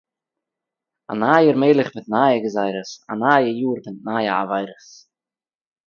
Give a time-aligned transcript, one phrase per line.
[1.09, 4.87] אַ נײַער מלך מיט נײַע גזרות, אַ נײַ יאָר מיט נײַע עבֿרות.